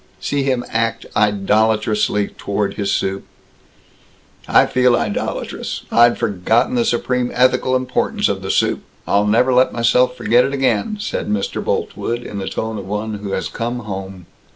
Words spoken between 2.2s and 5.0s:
toward his soup." "I feel